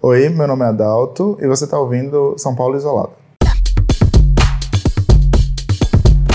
[0.00, 3.10] Oi, meu nome é Adalto e você está ouvindo São Paulo Isolado.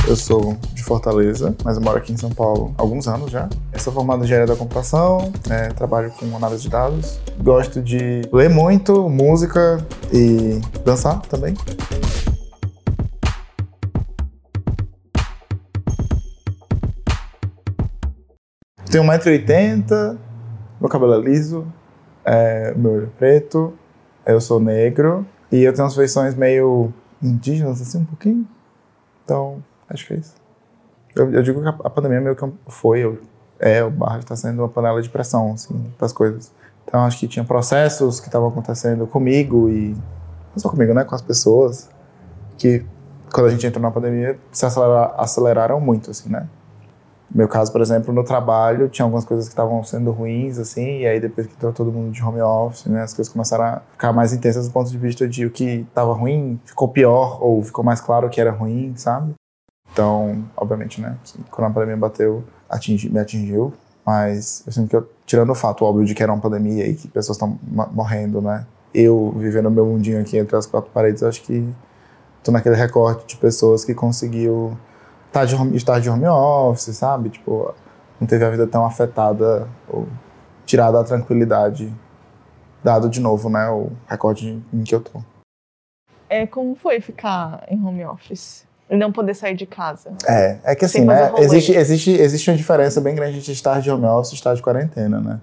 [0.05, 3.47] Eu sou de Fortaleza, mas moro aqui em São Paulo há alguns anos já.
[3.71, 7.21] Eu sou formado em engenharia da computação, é, trabalho com análise de dados.
[7.41, 9.77] Gosto de ler muito, música
[10.11, 11.55] e dançar também.
[18.91, 20.17] Tenho 1,80m,
[20.81, 21.65] meu cabelo é liso,
[22.25, 23.73] é, meu olho é preto,
[24.25, 28.47] eu sou negro e eu tenho umas feições meio indígenas, assim, um pouquinho.
[29.23, 30.35] Então, acho que é isso.
[31.15, 33.19] Eu, eu digo que a, pandemia meio que foi, eu,
[33.59, 36.51] é, o barra está sendo uma panela de pressão, assim, para as coisas.
[36.85, 41.15] Então, acho que tinha processos que estavam acontecendo comigo e não só comigo, né, com
[41.15, 41.89] as pessoas,
[42.57, 42.85] que
[43.31, 46.47] quando a gente entrou na pandemia se aceleraram muito, assim, né?
[47.33, 50.99] No meu caso, por exemplo, no trabalho, tinha algumas coisas que estavam sendo ruins, assim,
[50.99, 53.81] e aí depois que entrou todo mundo de home office, né, as coisas começaram a
[53.91, 57.63] ficar mais intensas do ponto de vista de o que estava ruim ficou pior, ou
[57.63, 59.33] ficou mais claro que era ruim, sabe?
[59.91, 61.17] Então, obviamente, né,
[61.49, 63.73] quando a pandemia bateu, atingi, me atingiu,
[64.05, 66.93] mas eu sinto que eu, tirando o fato óbvio de que era uma pandemia e
[66.93, 67.57] que pessoas estão
[67.91, 71.67] morrendo, né, eu vivendo meu mundinho aqui entre as quatro paredes, eu acho que
[72.43, 74.77] tô naquele recorte de pessoas que conseguiu
[75.33, 77.29] estar de, home, estar de home office, sabe?
[77.29, 77.73] Tipo,
[78.21, 80.07] não teve a vida tão afetada ou
[80.65, 81.91] tirada a tranquilidade,
[82.83, 85.19] dado de novo, né, o recorde em que eu tô.
[86.29, 88.65] É, como foi ficar em home office?
[88.89, 90.11] E não poder sair de casa?
[90.27, 93.89] É, é que assim, né, existe, existe, existe uma diferença bem grande entre estar de
[93.89, 95.39] home office e estar de quarentena, né?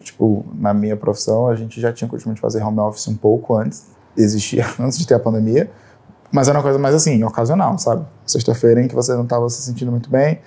[0.00, 3.54] Tipo, na minha profissão, a gente já tinha costume de fazer home office um pouco
[3.54, 5.70] antes, existia antes de ter a pandemia,
[6.32, 8.04] mas era uma coisa mais assim, ocasional, sabe?
[8.26, 10.40] Sexta-feira em que você não estava se sentindo muito bem,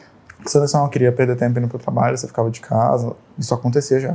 [0.46, 3.54] você só não queria perder tempo indo para o trabalho, você ficava de casa, isso
[3.54, 4.14] acontecia já.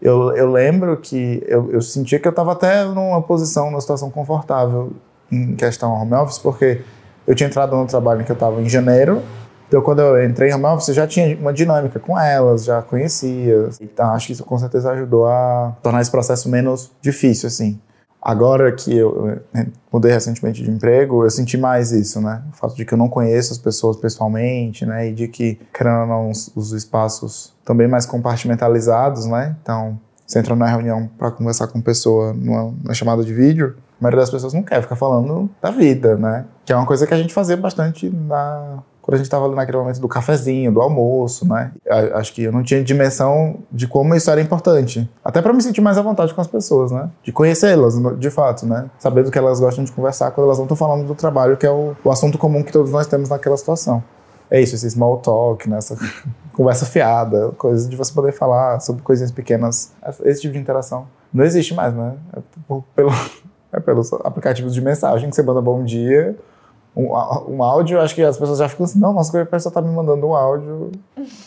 [0.00, 4.10] Eu, eu lembro que eu, eu sentia que eu estava até numa posição, numa situação
[4.10, 4.92] confortável
[5.30, 6.82] em questão ao home office, porque
[7.26, 9.22] eu tinha entrado no trabalho em que eu estava em janeiro,
[9.68, 12.80] então quando eu entrei em home office, eu já tinha uma dinâmica com elas, já
[12.80, 13.68] conhecia.
[13.80, 17.78] Então acho que isso com certeza ajudou a tornar esse processo menos difícil, assim.
[18.20, 19.40] Agora que eu
[19.92, 22.42] mudei recentemente de emprego, eu senti mais isso, né?
[22.52, 25.08] O fato de que eu não conheço as pessoas pessoalmente, né?
[25.08, 29.56] E de que, ou não, os, os espaços também mais compartimentalizados, né?
[29.62, 34.02] Então, você entra numa reunião para conversar com pessoa numa, numa chamada de vídeo, a
[34.02, 36.44] maioria das pessoas não quer ficar falando da vida, né?
[36.64, 39.78] Que é uma coisa que a gente fazia bastante na, quando a gente estava naquele
[39.78, 41.72] momento do cafezinho, do almoço, né?
[42.12, 45.10] Acho que eu não tinha dimensão de como isso era importante.
[45.24, 47.08] Até para me sentir mais à vontade com as pessoas, né?
[47.22, 48.84] De conhecê-las, de fato, né?
[48.98, 51.64] Saber do que elas gostam de conversar quando elas não estão falando do trabalho, que
[51.64, 54.04] é o, o assunto comum que todos nós temos naquela situação.
[54.50, 55.78] É isso, esse small talk, né?
[55.78, 55.96] essa
[56.52, 59.90] conversa fiada, coisas de você poder falar sobre coisinhas pequenas,
[60.22, 61.06] esse tipo de interação.
[61.32, 62.12] Não existe mais, né?
[62.36, 62.40] É,
[62.94, 63.10] pelo,
[63.72, 66.36] é pelos aplicativos de mensagem que você manda bom dia,
[66.96, 67.12] um,
[67.54, 69.94] um áudio, acho que as pessoas já ficam assim, não, nossa, a pessoa tá me
[69.94, 70.90] mandando um áudio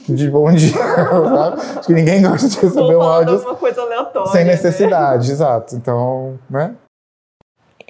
[0.08, 1.62] de bom dia, sabe?
[1.62, 4.52] Acho que ninguém gosta de receber um áudio uma coisa aleatória, sem né?
[4.52, 5.34] necessidade, né?
[5.34, 5.76] exato.
[5.76, 6.76] Então, né?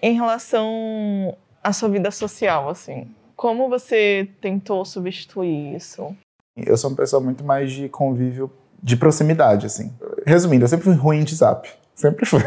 [0.01, 6.16] Em relação à sua vida social, assim, como você tentou substituir isso?
[6.56, 8.51] Eu sou uma pessoa muito mais de convívio,
[8.81, 9.94] de proximidade, assim.
[10.25, 11.69] Resumindo, eu sempre fui ruim de zap.
[11.95, 12.41] Sempre fui.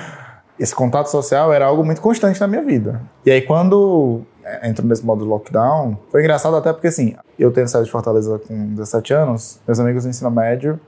[0.58, 3.02] Esse contato social era algo muito constante na minha vida.
[3.26, 7.68] E aí, quando é, entrou nesse modo lockdown, foi engraçado até porque, assim, eu tenho
[7.68, 10.78] saído de Fortaleza com 17 anos, meus amigos do ensino médio,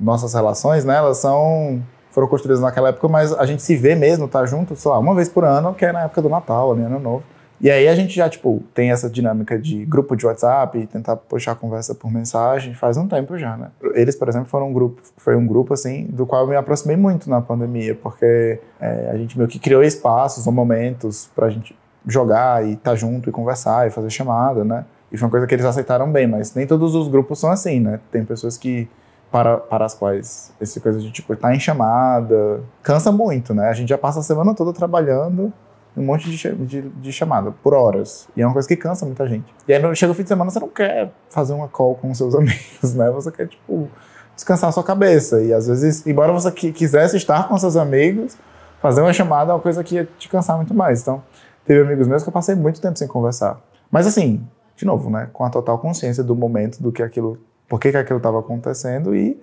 [0.00, 4.28] nossas relações, né, elas são foram construídas naquela época, mas a gente se vê mesmo,
[4.28, 6.82] tá junto, sei lá, uma vez por ano, que é na época do Natal, ali,
[6.82, 7.24] ano novo.
[7.62, 11.52] E aí a gente já, tipo, tem essa dinâmica de grupo de WhatsApp, tentar puxar
[11.52, 13.68] a conversa por mensagem, faz um tempo já, né?
[13.94, 16.96] Eles, por exemplo, foram um grupo, foi um grupo, assim, do qual eu me aproximei
[16.96, 21.72] muito na pandemia, porque é, a gente meio que criou espaços ou momentos pra gente
[22.06, 24.84] jogar e estar tá junto e conversar e fazer chamada, né?
[25.10, 27.80] E foi uma coisa que eles aceitaram bem, mas nem todos os grupos são assim,
[27.80, 28.00] né?
[28.10, 28.88] Tem pessoas que
[29.30, 33.68] para, para as quais essa coisa de tipo estar tá em chamada cansa muito, né?
[33.68, 35.52] A gente já passa a semana toda trabalhando
[35.96, 38.26] um monte de, de, de, chamada por horas.
[38.36, 39.44] E é uma coisa que cansa muita gente.
[39.68, 42.32] E aí chega o fim de semana, você não quer fazer uma call com seus
[42.36, 43.10] amigos, né?
[43.10, 43.90] Você quer, tipo,
[44.34, 45.42] descansar a sua cabeça.
[45.42, 48.36] E às vezes, embora você quisesse estar com seus amigos,
[48.80, 51.02] fazer uma chamada é uma coisa que ia te cansar muito mais.
[51.02, 51.22] Então,
[51.64, 53.60] Teve amigos meus que eu passei muito tempo sem conversar.
[53.90, 57.38] Mas assim, de novo, né, com a total consciência do momento, do que aquilo,
[57.68, 59.40] por que, aquilo estava acontecendo e,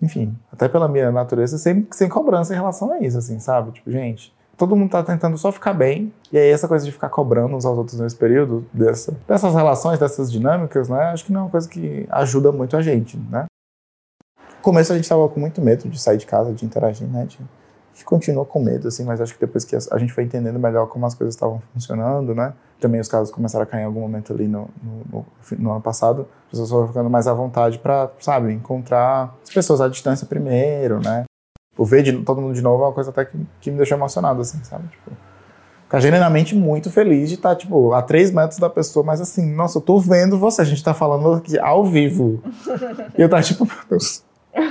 [0.00, 3.72] enfim, até pela minha natureza, sem, sem cobrança em relação a isso, assim, sabe?
[3.72, 7.08] Tipo, gente, todo mundo tá tentando só ficar bem, e aí essa coisa de ficar
[7.10, 11.40] cobrando uns aos outros nesse período, dessa, dessas relações, dessas dinâmicas, né, acho que não
[11.40, 13.44] é uma coisa que ajuda muito a gente, né?
[14.56, 17.26] No começo a gente tava com muito medo de sair de casa, de interagir, né,
[17.26, 17.38] de
[17.98, 20.86] que continua com medo, assim, mas acho que depois que a gente foi entendendo melhor
[20.86, 22.54] como as coisas estavam funcionando, né?
[22.80, 25.26] Também os casos começaram a cair em algum momento ali no, no, no,
[25.58, 29.80] no ano passado, as pessoas foram ficando mais à vontade para, sabe, encontrar as pessoas
[29.80, 31.24] à distância primeiro, né?
[31.76, 33.98] O ver de, todo mundo de novo é uma coisa até que, que me deixou
[33.98, 34.86] emocionado, assim, sabe?
[34.86, 35.10] Tipo,
[35.82, 39.78] ficar genuinamente muito feliz de estar, tipo, a três metros da pessoa, mas assim, nossa,
[39.78, 42.40] eu tô vendo você, a gente tá falando aqui ao vivo.
[43.18, 44.22] e eu tava tipo, meu Deus,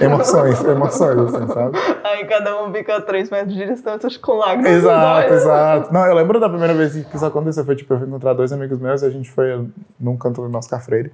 [0.01, 1.78] emoções, emoções, assim, sabe?
[2.04, 4.72] Aí cada um fica a três metros de distância com lágrimas.
[4.72, 5.94] Exato, exato.
[5.94, 8.51] Não, eu lembro da primeira vez que isso aconteceu, foi tipo, eu fui encontrar dois
[8.51, 9.68] amigos meus e a gente foi
[10.00, 11.12] num canto do nosso cafreire.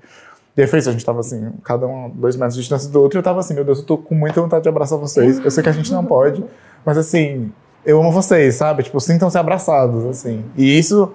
[0.55, 3.01] E aí foi isso, a gente tava assim, cada um dois metros de distância do
[3.01, 5.43] outro, e eu tava assim, meu Deus, eu tô com muita vontade de abraçar vocês.
[5.43, 6.43] Eu sei que a gente não pode,
[6.85, 7.51] mas assim,
[7.83, 8.83] eu amo vocês, sabe?
[8.83, 10.45] Tipo, sintam-se abraçados, assim.
[10.55, 11.11] E isso,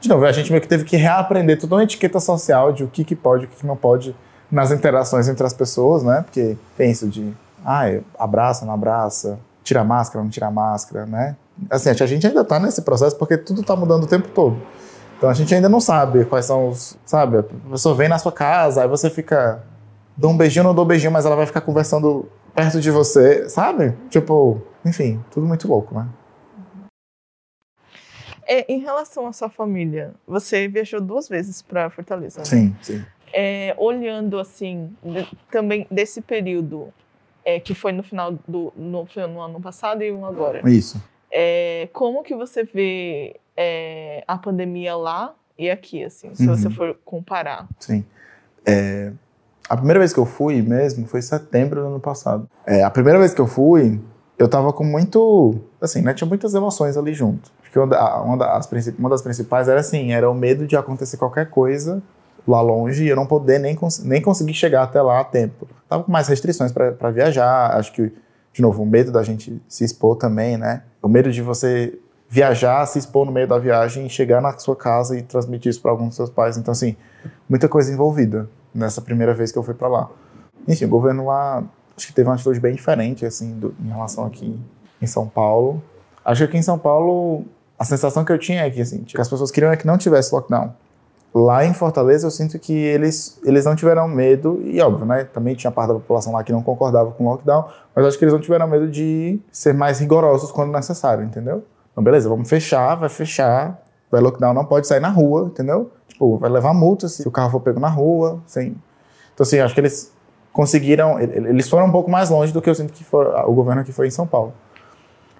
[0.00, 2.88] de novo, a gente meio que teve que reaprender toda uma etiqueta social de o
[2.88, 4.14] que, que pode, o que, que não pode
[4.54, 6.22] nas interações entre as pessoas, né?
[6.22, 7.34] Porque tem isso de,
[7.64, 7.84] ah,
[8.18, 11.36] abraça, não abraça, tira máscara, não tira máscara, né?
[11.68, 14.56] Assim, a gente ainda tá nesse processo porque tudo tá mudando o tempo todo.
[15.16, 16.96] Então a gente ainda não sabe quais são os.
[17.04, 17.38] Sabe?
[17.38, 19.62] A pessoa vem na sua casa, aí você fica.
[20.16, 23.48] Dá um beijinho, não dou um beijinho, mas ela vai ficar conversando perto de você,
[23.48, 23.94] sabe?
[24.08, 26.06] Tipo, enfim, tudo muito louco, né?
[28.46, 32.40] É, em relação à sua família, você viajou duas vezes para Fortaleza.
[32.40, 32.44] Né?
[32.44, 33.04] Sim, sim.
[33.36, 36.92] É, olhando assim, de, também desse período
[37.44, 40.62] é, que foi no final do no, no, ano passado e um agora.
[40.70, 41.02] Isso.
[41.30, 46.56] É, como que você vê é, a pandemia lá e aqui, assim, se uhum.
[46.56, 47.68] você for comparar?
[47.80, 48.04] Sim.
[48.64, 49.12] É,
[49.68, 52.48] a primeira vez que eu fui mesmo foi em setembro do ano passado.
[52.64, 54.00] É, a primeira vez que eu fui,
[54.38, 55.56] eu tava com muito.
[55.80, 56.14] Assim, né?
[56.14, 57.50] Tinha muitas emoções ali junto.
[57.60, 62.02] Porque uma das, uma das principais era assim: era o medo de acontecer qualquer coisa
[62.46, 65.66] lá longe e eu não poder nem, nem conseguir chegar até lá a tempo.
[65.88, 67.76] Tava com mais restrições para viajar.
[67.76, 68.12] Acho que,
[68.52, 70.82] de novo, o medo da gente se expor também, né?
[71.02, 71.98] O medo de você
[72.28, 75.90] viajar, se expor no meio da viagem, chegar na sua casa e transmitir isso para
[75.90, 76.56] alguns dos seus pais.
[76.56, 76.96] Então, assim,
[77.48, 80.10] muita coisa envolvida nessa primeira vez que eu fui para lá.
[80.66, 81.62] Enfim, o governo lá,
[81.96, 84.58] acho que teve uma atitude bem diferente, assim, do, em relação aqui
[85.00, 85.82] em São Paulo.
[86.24, 87.44] Acho que aqui em São Paulo,
[87.78, 89.98] a sensação que eu tinha é que, assim, que as pessoas queriam é que não
[89.98, 90.72] tivesse lockdown.
[91.34, 95.24] Lá em Fortaleza, eu sinto que eles, eles não tiveram medo, e óbvio, né?
[95.24, 98.24] Também tinha parte da população lá que não concordava com o lockdown, mas acho que
[98.24, 101.64] eles não tiveram medo de ser mais rigorosos quando necessário, entendeu?
[101.90, 103.82] Então, beleza, vamos fechar, vai fechar,
[104.12, 105.90] vai lockdown, não pode sair na rua, entendeu?
[106.06, 108.76] Tipo, vai levar multa se o carro for pego na rua, sem...
[109.34, 110.12] Então, assim, acho que eles
[110.52, 113.80] conseguiram, eles foram um pouco mais longe do que eu sinto que foi, o governo
[113.80, 114.52] aqui foi em São Paulo.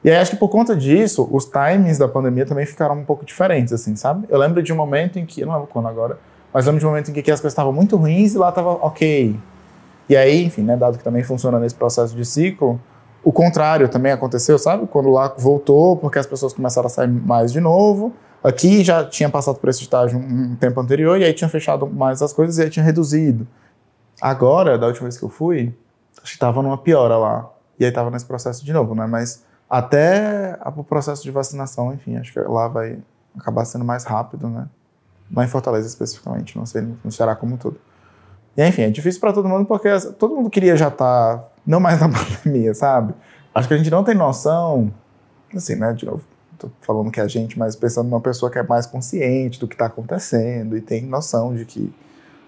[0.05, 3.25] E aí acho que por conta disso, os timings da pandemia também ficaram um pouco
[3.25, 4.27] diferentes, assim, sabe?
[4.29, 6.19] Eu lembro de um momento em que, não lembro quando agora,
[6.53, 8.71] mas lembro de um momento em que as coisas estavam muito ruins e lá estava
[8.71, 9.35] ok.
[10.07, 12.79] E aí, enfim, né, dado que também funciona nesse processo de ciclo,
[13.25, 14.87] o contrário também aconteceu, sabe?
[14.87, 18.13] Quando lá voltou, porque as pessoas começaram a sair mais de novo.
[18.43, 22.21] Aqui já tinha passado por esse estágio um tempo anterior e aí tinha fechado mais
[22.21, 23.49] as coisas e aí tinha reduzido.
[24.21, 25.75] Agora, da última vez que eu fui,
[26.19, 27.51] acho que estava numa piora lá.
[27.81, 29.07] E aí estava nesse processo de novo, né?
[29.07, 29.43] Mas
[29.79, 32.97] até o processo de vacinação, enfim, acho que lá vai
[33.37, 34.69] acabar sendo mais rápido, né?
[35.35, 37.77] Lá em Fortaleza especificamente, não sei no Ceará como todo.
[38.57, 41.81] E enfim, é difícil para todo mundo porque todo mundo queria já estar tá não
[41.81, 43.15] mais na pandemia, sabe?
[43.53, 44.95] Acho que a gente não tem noção,
[45.53, 46.23] assim, né, de novo,
[46.57, 49.67] tô falando que é a gente, mas pensando numa pessoa que é mais consciente do
[49.67, 51.93] que está acontecendo e tem noção de que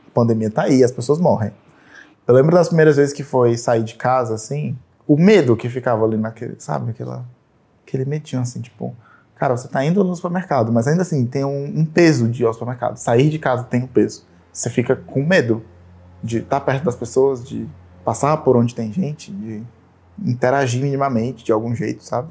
[0.07, 1.51] a pandemia tá aí, as pessoas morrem.
[2.29, 6.05] Eu lembro das primeiras vezes que foi sair de casa, assim, o medo que ficava
[6.05, 7.25] ali naquele, sabe, aquela,
[7.87, 8.95] aquele medinho, assim, tipo,
[9.35, 12.47] cara, você tá indo no supermercado, mas ainda assim tem um, um peso de ir
[12.47, 12.97] ao supermercado.
[12.97, 14.27] Sair de casa tem um peso.
[14.53, 15.63] Você fica com medo
[16.23, 17.69] de estar tá perto das pessoas, de
[18.05, 19.63] passar por onde tem gente, de
[20.19, 22.29] interagir minimamente de algum jeito, sabe?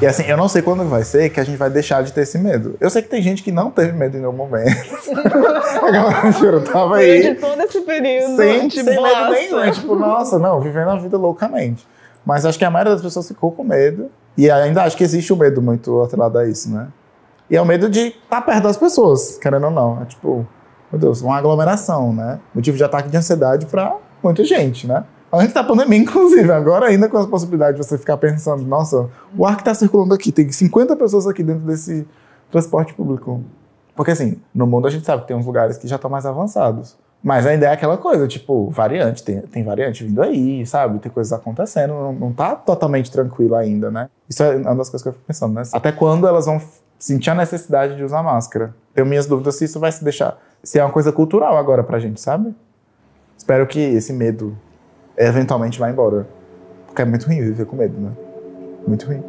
[0.00, 2.22] E assim, eu não sei quando vai ser que a gente vai deixar de ter
[2.22, 2.76] esse medo.
[2.80, 4.68] Eu sei que tem gente que não teve medo em nenhum momento.
[5.80, 7.34] a galera juro, tava aí.
[7.34, 8.36] De todo esse período.
[8.36, 9.60] Sem, sem medo nenhum.
[9.60, 11.86] É tipo, nossa, não, vivendo a vida loucamente.
[12.26, 14.10] Mas acho que a maioria das pessoas ficou com medo.
[14.36, 16.88] E ainda acho que existe um medo muito atrelado a isso, né?
[17.50, 20.02] E é o medo de estar perto das pessoas, querendo ou não.
[20.02, 20.46] É tipo,
[20.90, 22.40] meu Deus, uma aglomeração, né?
[22.54, 25.04] Motivo de ataque de ansiedade para muita gente, né?
[25.32, 29.46] Antes da pandemia, inclusive, agora ainda com as possibilidades de você ficar pensando, nossa, o
[29.46, 32.06] ar que está circulando aqui, tem 50 pessoas aqui dentro desse
[32.50, 33.42] transporte público.
[33.96, 36.26] Porque assim, no mundo a gente sabe que tem uns lugares que já estão mais
[36.26, 36.98] avançados.
[37.22, 40.98] Mas ainda é aquela coisa, tipo, variante, tem, tem variante vindo aí, sabe?
[40.98, 44.10] Tem coisas acontecendo, não, não tá totalmente tranquilo ainda, né?
[44.28, 45.62] Isso é uma das coisas que eu fico pensando, né?
[45.72, 46.60] Até quando elas vão
[46.98, 48.74] sentir a necessidade de usar máscara?
[48.92, 52.00] Tenho minhas dúvidas se isso vai se deixar, se é uma coisa cultural agora pra
[52.00, 52.54] gente, sabe?
[53.38, 54.56] Espero que esse medo
[55.26, 56.26] eventualmente vai embora.
[56.86, 58.12] Porque é muito ruim viver com medo, né?
[58.86, 59.22] Muito ruim.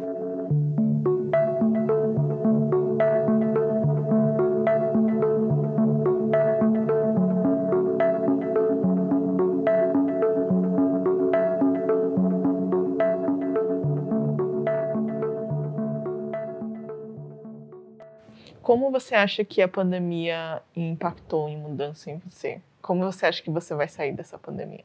[18.62, 22.60] Como você acha que a pandemia impactou em mudança em você?
[22.80, 24.84] Como você acha que você vai sair dessa pandemia?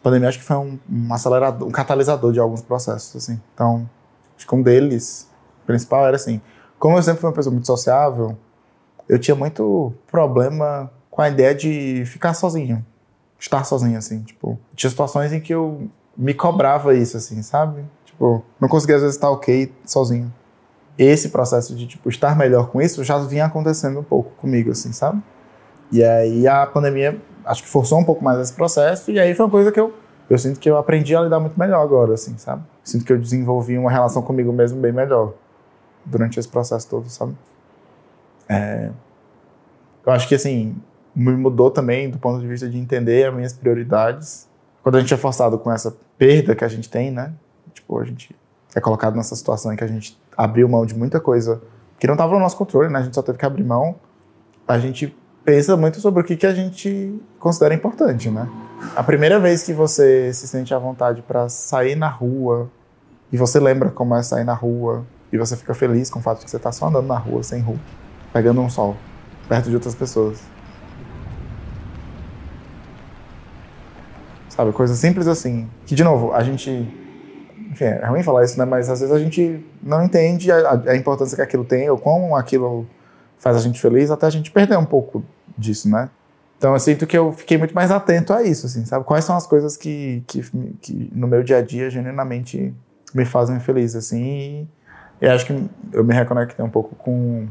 [0.00, 3.40] A pandemia acho que foi um, um acelerador, um catalisador de alguns processos, assim.
[3.54, 3.88] Então,
[4.36, 5.28] acho que um deles,
[5.66, 6.40] principal, era assim,
[6.78, 8.36] como eu sempre fui uma pessoa muito sociável,
[9.08, 12.84] eu tinha muito problema com a ideia de ficar sozinho,
[13.38, 17.84] estar sozinho, assim, tipo, tinha situações em que eu me cobrava isso, assim, sabe?
[18.04, 20.32] Tipo, não conseguia às vezes estar ok sozinho.
[20.96, 24.92] Esse processo de, tipo, estar melhor com isso já vinha acontecendo um pouco comigo, assim,
[24.92, 25.22] sabe?
[25.90, 29.46] E aí a pandemia, acho que forçou um pouco mais esse processo, e aí foi
[29.46, 29.94] uma coisa que eu,
[30.28, 32.62] eu sinto que eu aprendi a lidar muito melhor agora, assim, sabe?
[32.84, 35.32] Sinto que eu desenvolvi uma relação comigo mesmo bem melhor
[36.04, 37.36] durante esse processo todo, sabe?
[38.48, 38.90] É,
[40.04, 40.76] eu acho que, assim,
[41.14, 44.48] me mudou também do ponto de vista de entender as minhas prioridades.
[44.82, 47.32] Quando a gente é forçado com essa perda que a gente tem, né?
[47.72, 48.34] Tipo, a gente
[48.74, 51.60] é colocado nessa situação em que a gente abriu mão de muita coisa
[51.98, 52.98] que não estava no nosso controle, né?
[52.98, 53.94] A gente só teve que abrir mão.
[54.66, 58.48] A gente pensa muito sobre o que, que a gente considera importante, né?
[58.96, 62.70] A primeira vez que você se sente à vontade para sair na rua
[63.32, 66.38] e você lembra como é sair na rua e você fica feliz com o fato
[66.38, 67.78] de que você está só andando na rua, sem rua,
[68.32, 68.96] pegando um sol,
[69.48, 70.40] perto de outras pessoas.
[74.48, 75.68] Sabe, coisas simples assim.
[75.86, 76.70] Que, de novo, a gente.
[77.70, 78.64] Enfim, é ruim falar isso, né?
[78.64, 82.34] Mas às vezes a gente não entende a, a importância que aquilo tem ou como
[82.34, 82.86] aquilo
[83.40, 85.24] faz a gente feliz até a gente perder um pouco
[85.58, 86.08] disso, né?
[86.56, 89.04] Então eu sinto que eu fiquei muito mais atento a isso, assim, sabe?
[89.04, 90.42] Quais são as coisas que, que,
[90.80, 92.72] que no meu dia a dia genuinamente
[93.14, 94.68] me fazem feliz, assim,
[95.20, 97.46] e acho que eu me reconectei um pouco com.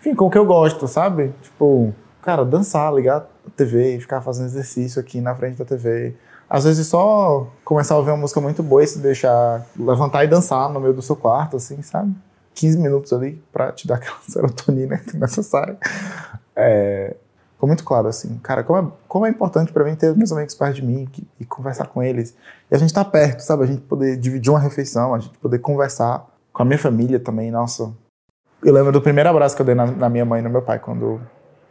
[0.00, 1.32] Enfim, com o que eu gosto, sabe?
[1.42, 6.14] Tipo, cara, dançar, ligar a TV ficar fazendo exercício aqui na frente da TV.
[6.48, 10.28] Às vezes só começar a ouvir uma música muito boa e se deixar levantar e
[10.28, 12.14] dançar no meio do seu quarto, assim, sabe?
[12.54, 15.76] 15 minutos ali pra te dar aquela serotonina necessária.
[16.56, 17.16] É,
[17.54, 20.54] ficou muito claro, assim, cara, como é, como é importante para mim ter meus amigos
[20.54, 22.34] perto de mim e, e conversar com eles.
[22.70, 23.64] E a gente tá perto, sabe?
[23.64, 27.50] A gente poder dividir uma refeição, a gente poder conversar com a minha família também,
[27.50, 27.92] nossa.
[28.62, 30.62] Eu lembro do primeiro abraço que eu dei na, na minha mãe e no meu
[30.62, 31.20] pai, quando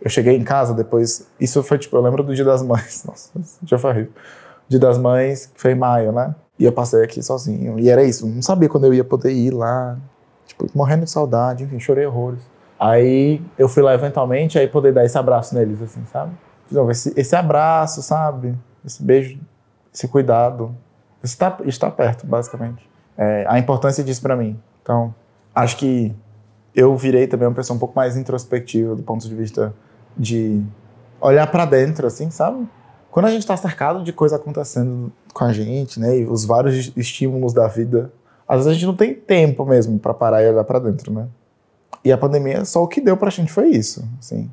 [0.04, 1.28] eu cheguei em casa depois.
[1.40, 3.04] Isso foi tipo, eu lembro do Dia das Mães.
[3.08, 3.32] Nossa,
[3.64, 4.12] já foi horrível.
[4.68, 6.36] Dia das Mães, que foi em maio, né?
[6.60, 7.80] E eu passei aqui sozinho.
[7.80, 9.98] E era isso, não sabia quando eu ia poder ir lá.
[10.46, 12.42] Tipo, morrendo de saudade, enfim, chorei horrores.
[12.80, 16.34] Aí eu fui lá eventualmente, aí poder dar esse abraço neles, assim, sabe?
[16.90, 18.58] Esse, esse abraço, sabe?
[18.86, 19.40] Esse beijo,
[19.94, 20.76] esse cuidado.
[21.24, 22.90] Estar, estar perto, basicamente.
[23.18, 24.60] É, a importância disso para mim.
[24.82, 25.16] Então,
[25.56, 26.14] acho que
[26.76, 29.74] eu virei também uma pessoa um pouco mais introspectiva do ponto de vista
[30.18, 30.62] de
[31.22, 32.68] olhar para dentro, assim, sabe?
[33.10, 36.92] Quando a gente está cercado de coisa acontecendo com a gente, né, e os vários
[36.98, 38.12] estímulos da vida,
[38.48, 41.28] às vezes a gente não tem tempo mesmo para parar e olhar para dentro, né?
[42.04, 44.50] E a pandemia, só o que deu pra gente foi isso, assim.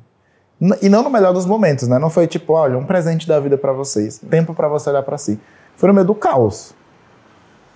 [0.81, 1.97] E não no melhor dos momentos, né?
[1.97, 5.17] Não foi tipo, olha, um presente da vida para vocês, tempo para você olhar para
[5.17, 5.39] si.
[5.75, 6.73] Foi no meio do caos.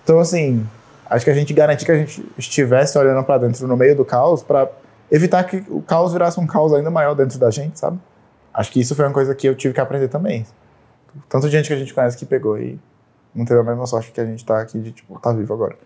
[0.04, 0.64] Então, assim,
[1.08, 4.04] Acho que a gente garantir que a gente estivesse olhando para dentro no meio do
[4.04, 4.68] caos para
[5.10, 7.98] evitar que o caos virasse um caos ainda maior dentro da gente, sabe?
[8.52, 10.44] Acho que isso foi uma coisa que eu tive que aprender também.
[11.28, 12.78] Tanto gente que a gente conhece que pegou e
[13.32, 15.76] não teve a mesma sorte que a gente tá aqui de, tipo, tá vivo agora.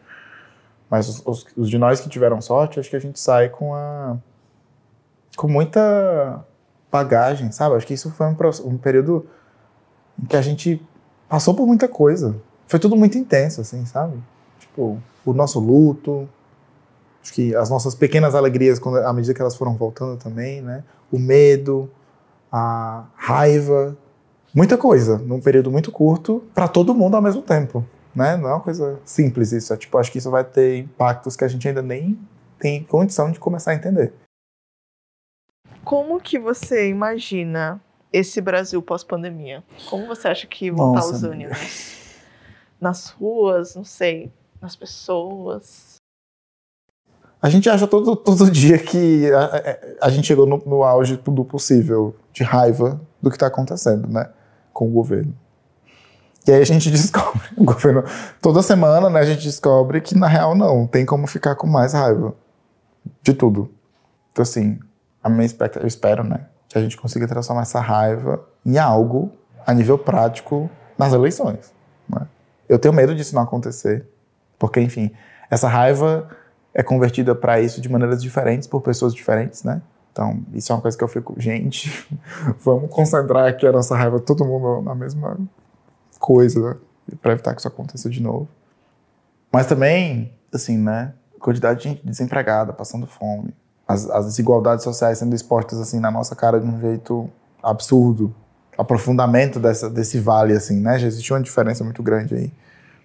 [0.91, 3.75] Mas os, os, os de nós que tiveram sorte, acho que a gente sai com
[3.75, 4.17] a...
[5.37, 6.45] com muita
[6.91, 7.77] bagagem, sabe?
[7.77, 9.25] Acho que isso foi um, um período
[10.21, 10.85] em que a gente
[11.29, 12.35] passou por muita coisa.
[12.67, 14.19] Foi tudo muito intenso, assim, sabe?
[14.59, 16.29] Tipo, o nosso luto,
[17.23, 20.83] acho que as nossas pequenas alegrias quando, à medida que elas foram voltando também, né?
[21.13, 21.89] O medo,
[22.51, 23.97] a raiva,
[24.53, 28.37] muita coisa num período muito curto para todo mundo ao mesmo tempo, né?
[28.37, 29.73] Não é uma coisa simples isso.
[29.73, 32.19] É, tipo, acho que isso vai ter impactos que a gente ainda nem
[32.59, 34.13] tem condição de começar a entender.
[35.85, 37.81] Como que você imagina
[38.13, 39.65] esse Brasil pós-pandemia?
[39.89, 42.21] Como você acha que vão Nossa, estar os ânimos?
[42.81, 45.97] Nas ruas, não sei nas pessoas.
[47.41, 51.45] A gente acha todo, todo dia que a, a gente chegou no, no auge do
[51.45, 54.31] possível de raiva do que está acontecendo, né,
[54.73, 55.35] com o governo.
[56.47, 58.05] E aí a gente descobre, o governo,
[58.41, 61.93] toda semana, né, a gente descobre que na real não, tem como ficar com mais
[61.93, 62.35] raiva
[63.23, 63.71] de tudo.
[64.33, 64.79] Então assim,
[65.23, 69.33] a minha expectativa, eu espero, né, que a gente consiga transformar essa raiva em algo
[69.67, 71.73] a nível prático nas eleições.
[72.09, 72.27] Né?
[72.69, 74.07] Eu tenho medo disso não acontecer.
[74.59, 75.11] Porque, enfim,
[75.51, 76.29] essa raiva
[76.75, 79.81] é convertida para isso de maneiras diferentes por pessoas diferentes, né?
[80.13, 82.07] Então, isso é uma coisa que eu fico, gente,
[82.61, 85.39] vamos concentrar aqui a nossa raiva, todo mundo na mesma
[86.21, 86.77] coisa, né?
[87.21, 88.49] para evitar que isso aconteça de novo.
[89.51, 91.13] Mas também, assim, né?
[91.41, 93.53] Quantidade de gente desempregada, passando fome,
[93.89, 97.29] as, as desigualdades sociais sendo expostas assim na nossa cara de um jeito
[97.61, 98.33] absurdo.
[98.79, 100.99] Aprofundamento dessa, desse vale, assim, né?
[100.99, 102.53] Já existe uma diferença muito grande aí.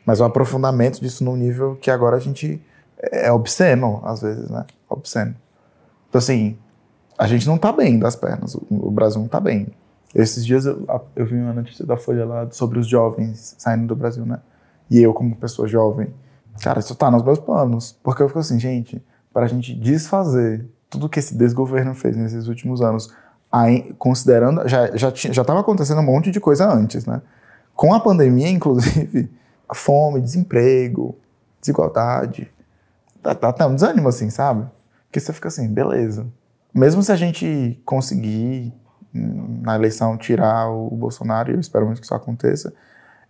[0.05, 2.61] Mas o aprofundamento disso num nível que agora a gente
[2.99, 4.65] é obsceno, às vezes, né?
[4.87, 5.35] Obsceno.
[6.09, 6.57] Então, assim,
[7.17, 8.53] a gente não tá bem das pernas.
[8.55, 9.67] O, o Brasil não tá bem.
[10.15, 13.95] Esses dias eu, eu vi uma notícia da Folha lá sobre os jovens saindo do
[13.95, 14.39] Brasil, né?
[14.89, 16.13] E eu, como pessoa jovem,
[16.63, 17.97] cara, isso tá nos meus planos.
[18.01, 19.03] Porque eu fico assim, gente,
[19.33, 23.13] para a gente desfazer tudo que esse desgoverno fez nesses últimos anos,
[23.51, 24.67] aí, considerando.
[24.67, 27.21] Já já já estava acontecendo um monte de coisa antes, né?
[27.75, 29.29] Com a pandemia, inclusive,
[29.67, 31.17] a fome, desemprego,
[31.59, 32.49] desigualdade.
[33.21, 34.65] Tá, tá, tá um desânimo, assim, sabe?
[35.07, 36.25] Porque você fica assim, beleza.
[36.73, 38.73] Mesmo se a gente conseguir,
[39.15, 42.73] na eleição, tirar o Bolsonaro, e eu espero muito que isso aconteça,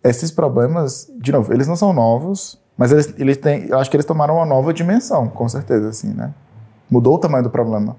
[0.03, 3.95] esses problemas, de novo, eles não são novos, mas eles, eles têm, eu acho que
[3.95, 6.33] eles tomaram uma nova dimensão, com certeza, assim, né?
[6.89, 7.95] Mudou o tamanho do problema.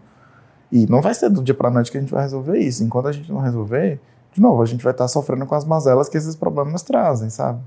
[0.71, 2.85] E não vai ser do dia para noite que a gente vai resolver isso.
[2.85, 4.01] Enquanto a gente não resolver,
[4.33, 7.61] de novo, a gente vai estar sofrendo com as mazelas que esses problemas trazem, sabe?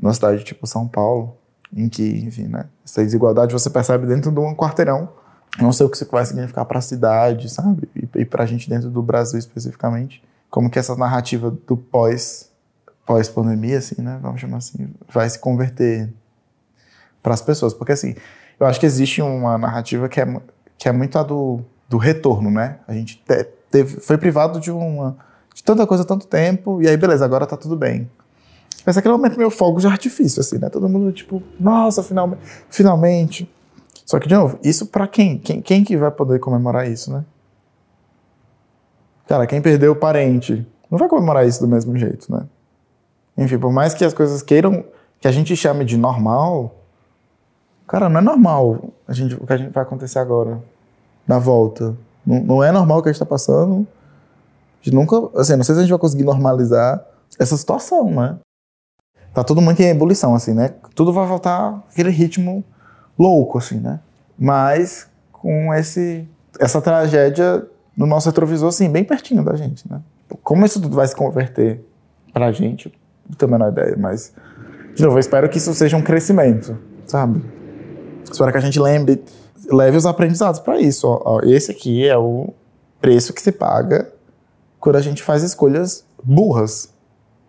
[0.00, 1.36] Numa cidade tipo São Paulo,
[1.72, 2.64] em que, enfim, né?
[2.84, 5.08] Essa desigualdade você percebe dentro de um quarteirão.
[5.58, 7.88] Não sei o que isso vai significar para a cidade, sabe?
[7.94, 10.22] E, e para a gente dentro do Brasil especificamente.
[10.50, 12.48] Como que essa narrativa do pós
[13.08, 14.18] pós-pandemia, assim, né?
[14.20, 16.12] Vamos chamar assim, vai se converter
[17.22, 17.72] para as pessoas.
[17.72, 18.14] Porque, assim,
[18.60, 20.40] eu acho que existe uma narrativa que é,
[20.76, 22.80] que é muito a do, do retorno, né?
[22.86, 25.16] A gente te, teve, foi privado de uma
[25.54, 28.08] de tanta coisa tanto tempo, e aí, beleza, agora tá tudo bem.
[28.86, 30.68] Mas aquele momento meio fogo de artifício, assim, né?
[30.68, 32.02] Todo mundo, tipo, nossa,
[32.70, 33.50] finalmente.
[34.08, 35.36] Só que, de novo, isso para quem?
[35.38, 35.60] quem?
[35.60, 37.24] Quem que vai poder comemorar isso, né?
[39.26, 42.46] Cara, quem perdeu o parente não vai comemorar isso do mesmo jeito, né?
[43.36, 44.82] Enfim, por mais que as coisas queiram,
[45.20, 46.78] que a gente chame de normal,
[47.88, 50.62] Cara, não é normal a gente, o que a gente vai acontecer agora,
[51.26, 51.96] na volta.
[52.24, 53.86] Não, não é normal o que a gente está passando.
[54.80, 57.02] A gente nunca, assim, não sei se a gente vai conseguir normalizar
[57.38, 58.38] essa situação, né?
[59.32, 60.74] Tá tudo muito em ebulição, assim, né?
[60.94, 62.62] Tudo vai voltar aquele ritmo
[63.18, 64.00] louco, assim, né?
[64.38, 66.26] Mas com esse,
[66.58, 70.00] essa tragédia no nosso retrovisor, assim, bem pertinho da gente, né?
[70.42, 71.84] Como isso tudo vai se converter
[72.32, 72.92] pra gente,
[73.28, 74.32] não tenho a menor ideia, mas,
[74.94, 77.42] de novo, eu espero que isso seja um crescimento, sabe?
[78.30, 79.22] Espero que a gente lembre,
[79.70, 81.08] leve os aprendizados para isso.
[81.08, 82.52] Ó, ó, esse aqui é o
[83.00, 84.12] preço que se paga
[84.78, 86.92] quando a gente faz escolhas burras,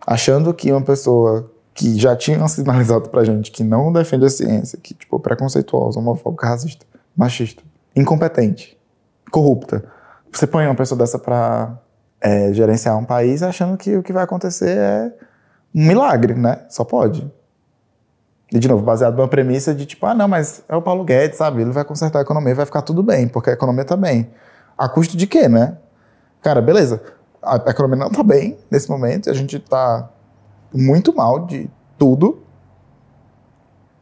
[0.06, 4.78] achando que uma pessoa que já tinha sinalizado pra gente que não defende a ciência,
[4.78, 6.84] que, tipo, preconceituosa, homofóbica, racista,
[7.16, 7.62] machista,
[7.96, 8.78] incompetente,
[9.30, 9.82] corrupta.
[10.30, 11.78] Você põe uma pessoa dessa pra
[12.20, 15.12] é, gerenciar um país achando que o que vai acontecer é
[15.74, 16.66] um milagre, né?
[16.68, 17.32] Só pode.
[18.52, 21.38] E, de novo, baseado numa premissa de tipo, ah, não, mas é o Paulo Guedes,
[21.38, 21.62] sabe?
[21.62, 24.28] Ele vai consertar a economia vai ficar tudo bem, porque a economia tá bem.
[24.76, 25.78] A custo de quê, né?
[26.42, 27.00] Cara, beleza.
[27.42, 30.10] A economia não tá bem nesse momento, a gente tá
[30.72, 32.42] muito mal de tudo.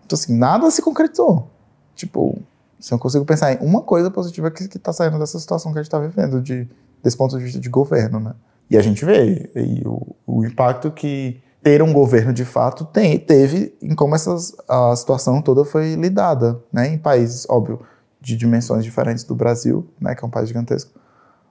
[0.04, 1.48] Então, assim, nada se concretizou.
[1.94, 2.38] Tipo,
[2.78, 5.78] se eu consigo pensar em uma coisa positiva que, que tá saindo dessa situação que
[5.78, 6.68] a gente tá vivendo, de,
[7.02, 8.34] desse ponto de vista de governo, né?
[8.70, 9.50] E a gente vê
[9.84, 14.94] o, o impacto que ter um governo de fato tem, teve em como essas, a
[14.94, 17.80] situação toda foi lidada, né, em países, óbvio,
[18.20, 20.92] de dimensões diferentes do Brasil, né, que é um país gigantesco,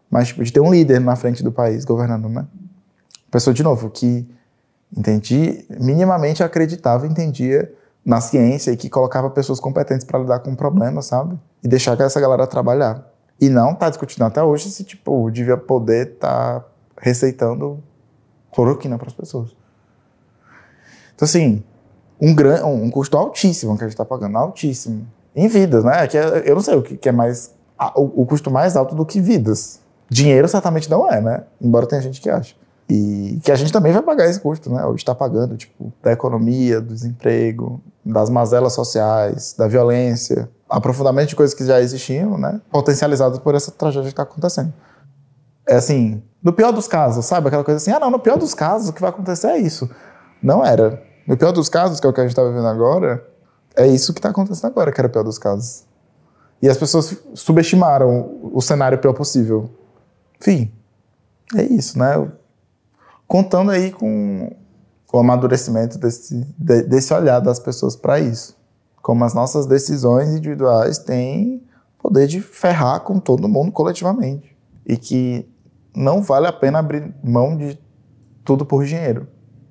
[0.10, 2.48] mas tipo, de ter um líder na frente do país governando, né?
[3.30, 4.28] Pessoa, de novo, que
[4.96, 7.74] entendi, minimamente acreditava, entendia
[8.06, 11.38] na ciência e que colocava pessoas competentes para lidar com problemas, sabe?
[11.64, 13.06] E deixar essa galera trabalhar.
[13.40, 16.66] E não tá discutindo até hoje se, tipo, devia poder estar tá
[17.00, 17.84] receitando
[18.52, 19.56] cloroquina para as pessoas.
[21.14, 21.64] Então, assim,
[22.20, 25.08] um, gran, um custo altíssimo que a gente está pagando, altíssimo.
[25.36, 26.08] Em vidas, né?
[26.08, 27.54] Que é, eu não sei o que, é mais.
[27.96, 29.80] O, o, custo mais alto do que vidas.
[30.10, 31.44] Dinheiro certamente não é, né?
[31.62, 32.56] Embora tenha gente que acha.
[32.90, 34.84] E que a gente também vai pagar esse custo, né?
[34.86, 41.36] Ou está pagando, tipo, da economia, do desemprego, das mazelas sociais, da violência, aprofundamento de
[41.36, 42.62] coisas que já existiam, né?
[42.72, 44.74] Potencializadas por essa tragédia que está acontecendo.
[45.68, 47.48] É assim, no pior dos casos, sabe?
[47.48, 49.90] Aquela coisa assim, ah, não, no pior dos casos, o que vai acontecer é isso.
[50.42, 51.04] Não era.
[51.28, 53.26] No pior dos casos, que é o que a gente está vivendo agora,
[53.76, 55.84] é isso que está acontecendo agora, que era o pior dos casos.
[56.62, 59.70] E as pessoas subestimaram o cenário pior possível.
[60.40, 60.72] Enfim,
[61.56, 62.28] é isso, né?
[63.28, 64.56] Contando aí com
[65.12, 68.58] o amadurecimento desse, desse olhar das pessoas para isso.
[69.02, 71.64] Como as nossas decisões individuais têm
[71.98, 74.56] poder de ferrar com todo mundo coletivamente.
[74.86, 75.50] E que
[75.96, 77.78] não vale a pena abrir mão de
[78.44, 79.28] tudo por dinheiro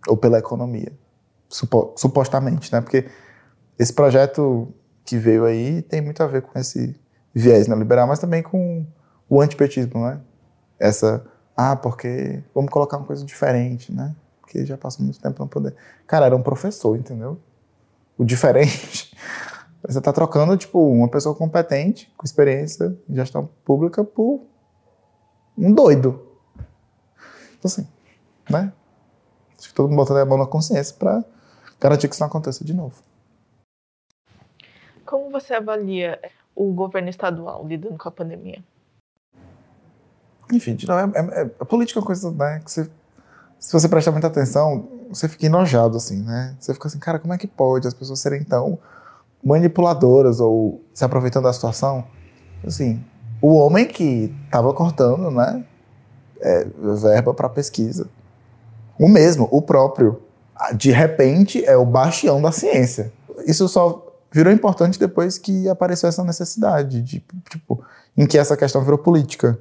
[0.06, 0.92] ou pela economia
[1.48, 2.80] supo, supostamente, né?
[2.80, 3.06] Porque
[3.78, 4.72] esse projeto
[5.04, 6.98] que veio aí tem muito a ver com esse,
[7.34, 8.86] viés neoliberal, mas também com
[9.28, 10.20] o antipetismo, né?
[10.78, 11.24] Essa,
[11.56, 14.14] ah, porque vamos colocar uma coisa diferente, né?
[14.40, 15.74] Porque já passou muito tempo no poder.
[16.06, 17.40] Cara, era um professor, entendeu?
[18.18, 19.16] O diferente.
[19.82, 24.42] Você está trocando, tipo, uma pessoa competente, com experiência em gestão pública, por
[25.56, 26.26] um doido.
[27.58, 27.86] Então, assim,
[28.50, 28.72] né?
[29.58, 31.24] Acho que todo mundo botando a mão na consciência para
[31.80, 33.02] garantir que isso não aconteça de novo.
[35.04, 36.20] Como você avalia
[36.54, 38.62] o governo estadual lidando com a pandemia?
[40.52, 42.88] Enfim, não, é, é, é, a política é uma coisa né, que você,
[43.58, 46.54] se você prestar muita atenção, você fica enojado, assim, né?
[46.58, 48.78] Você fica assim, cara, como é que pode as pessoas serem tão
[49.42, 52.04] manipuladoras ou se aproveitando da situação?
[52.64, 53.04] Assim,
[53.40, 55.64] o homem que estava cortando, né,
[56.40, 56.66] é,
[57.00, 58.08] verba para pesquisa,
[58.98, 60.22] o mesmo, o próprio,
[60.74, 63.12] de repente é o bastião da ciência.
[63.46, 67.84] Isso só virou importante depois que apareceu essa necessidade de, tipo,
[68.16, 69.58] em que essa questão virou política,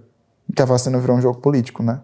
[0.53, 2.01] que a vacina virou um jogo político, né?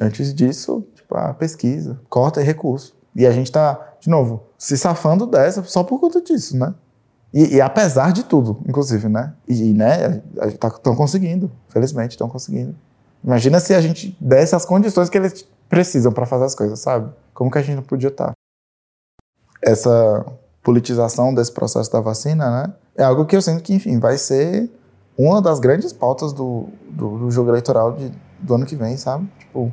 [0.00, 2.94] Antes disso, tipo, a pesquisa, corta e recurso.
[3.14, 6.74] E a gente tá, de novo, se safando dessa só por conta disso, né?
[7.32, 9.32] E, e apesar de tudo, inclusive, né?
[9.48, 12.74] E, né, estão tá, conseguindo, felizmente estão conseguindo.
[13.24, 17.10] Imagina se a gente desse as condições que eles precisam para fazer as coisas, sabe?
[17.34, 18.28] Como que a gente não podia estar?
[18.28, 18.32] Tá?
[19.62, 20.24] Essa
[20.62, 22.74] politização desse processo da vacina, né?
[22.96, 24.70] É algo que eu sinto que, enfim, vai ser
[25.18, 29.26] uma das grandes pautas do, do, do jogo eleitoral de, do ano que vem, sabe?
[29.38, 29.72] Tipo,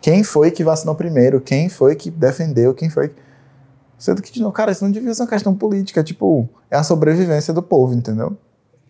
[0.00, 1.40] quem foi que vacinou primeiro?
[1.40, 2.74] Quem foi que defendeu?
[2.74, 3.26] Quem foi que...
[3.98, 7.62] Sendo que, cara, isso não devia ser uma questão política, tipo, é a sobrevivência do
[7.62, 8.36] povo, entendeu?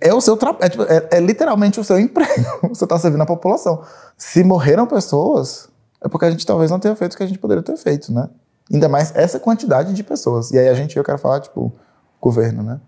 [0.01, 2.69] É o seu trabalho, é, tipo, é, é, literalmente o seu emprego.
[2.69, 3.83] Você está servindo a população.
[4.17, 5.69] Se morreram pessoas,
[6.03, 8.13] é porque a gente talvez não tenha feito o que a gente poderia ter feito,
[8.13, 8.29] né?
[8.73, 10.51] Ainda mais essa quantidade de pessoas.
[10.51, 11.73] E aí a gente, eu quero falar, tipo,
[12.21, 12.81] governo, né?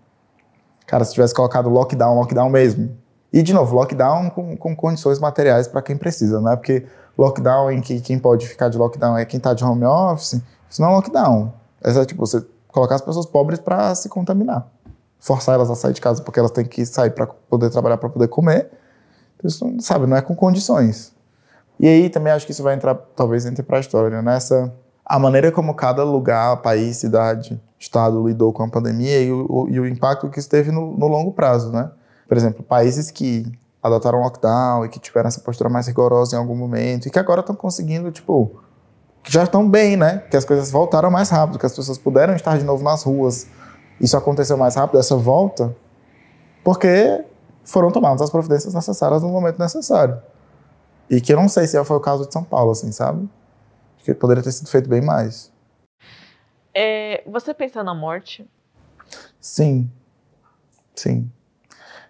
[0.89, 2.97] Cara, se tivesse colocado lockdown, lockdown mesmo.
[3.31, 6.83] E, de novo, lockdown com, com condições materiais para quem precisa, não é porque
[7.15, 10.41] lockdown em que quem pode ficar de lockdown é quem está de home office.
[10.67, 11.53] Isso não é lockdown.
[11.83, 14.67] É tipo, você colocar as pessoas pobres para se contaminar.
[15.19, 18.09] Forçar elas a sair de casa porque elas têm que sair para poder trabalhar, para
[18.09, 18.71] poder comer.
[19.43, 21.13] Isso, sabe, não é com condições.
[21.79, 24.71] E aí também acho que isso vai entrar, talvez entre para a história, nessa né?
[25.05, 29.79] a maneira como cada lugar, país, cidade, estado lidou com a pandemia e o, e
[29.79, 31.89] o impacto que isso teve no, no, longo prazo, né?
[32.27, 33.45] Por exemplo, países que
[33.81, 37.39] adotaram lockdown e que tiveram essa postura mais rigorosa em algum momento e que agora
[37.39, 38.61] estão conseguindo, tipo,
[39.23, 40.19] que já estão bem, né?
[40.29, 43.47] Que as coisas voltaram mais rápido, que as pessoas puderam estar de novo nas ruas.
[43.99, 45.75] Isso aconteceu mais rápido, essa volta,
[46.63, 47.23] porque
[47.63, 50.17] foram tomadas as providências necessárias no momento necessário.
[51.09, 53.27] E que eu não sei se foi o caso de São Paulo, assim, sabe?
[54.03, 55.51] que poderia ter sido feito bem mais.
[56.73, 58.47] É, você pensa na morte?
[59.39, 59.89] Sim,
[60.95, 61.29] sim.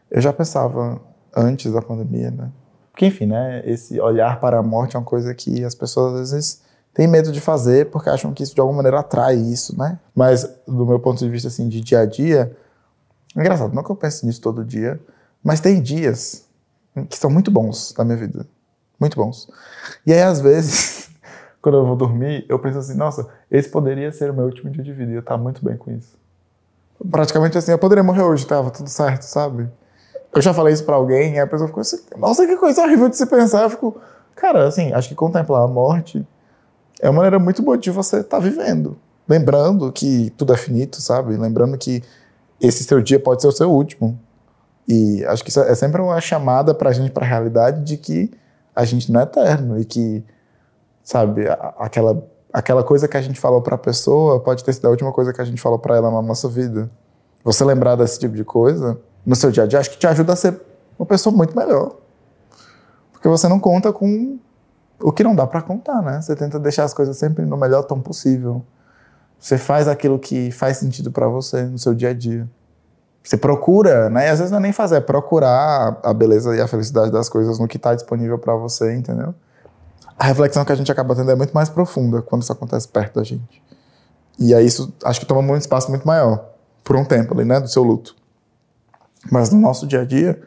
[0.09, 1.01] Eu já pensava
[1.35, 2.51] antes da pandemia, né?
[2.91, 3.61] Porque, enfim, né?
[3.65, 6.61] Esse olhar para a morte é uma coisa que as pessoas às vezes
[6.93, 9.99] têm medo de fazer porque acham que isso de alguma maneira atrai isso, né?
[10.13, 12.57] Mas, do meu ponto de vista, assim, de dia a dia,
[13.35, 14.99] engraçado, não que eu pense nisso todo dia,
[15.43, 16.45] mas tem dias
[17.09, 18.45] que são muito bons na minha vida.
[18.99, 19.47] Muito bons.
[20.05, 20.98] E aí, às vezes,
[21.61, 24.83] quando eu vou dormir, eu penso assim, nossa, esse poderia ser o meu último dia
[24.83, 26.17] de vida e eu tá muito bem com isso.
[27.09, 29.69] Praticamente assim, eu poderia morrer hoje, tava tudo certo, sabe?
[30.33, 33.09] Eu já falei isso pra alguém e a pessoa ficou assim, nossa, que coisa horrível
[33.09, 33.63] de se pensar.
[33.63, 33.99] Eu fico,
[34.35, 36.25] cara, assim, acho que contemplar a morte
[37.01, 38.97] é uma maneira muito boa de você estar tá vivendo.
[39.27, 41.35] Lembrando que tudo é finito, sabe?
[41.37, 42.03] Lembrando que
[42.59, 44.19] esse seu dia pode ser o seu último.
[44.87, 48.31] E acho que isso é sempre uma chamada pra gente, pra realidade de que
[48.75, 50.23] a gente não é eterno e que
[51.09, 51.45] sabe?
[51.79, 55.11] Aquela, aquela coisa que a gente falou para a pessoa pode ter sido a última
[55.11, 56.87] coisa que a gente falou para ela na nossa vida.
[57.43, 60.33] Você lembrar desse tipo de coisa no seu dia a dia, acho que te ajuda
[60.33, 60.61] a ser
[60.99, 61.95] uma pessoa muito melhor.
[63.11, 64.37] Porque você não conta com
[65.01, 66.21] o que não dá para contar, né?
[66.21, 68.63] Você tenta deixar as coisas sempre no melhor tom possível.
[69.39, 72.47] Você faz aquilo que faz sentido para você no seu dia a dia.
[73.23, 74.27] Você procura, né?
[74.27, 77.29] E às vezes não é nem fazer, é procurar a beleza e a felicidade das
[77.29, 79.33] coisas no que está disponível para você, entendeu?
[80.19, 83.15] A reflexão que a gente acaba tendo é muito mais profunda quando isso acontece perto
[83.15, 83.63] da gente.
[84.37, 86.45] E aí isso acho que toma um espaço muito maior,
[86.83, 88.15] por um tempo ali, né, do seu luto.
[89.31, 90.41] Mas no nosso dia a dia,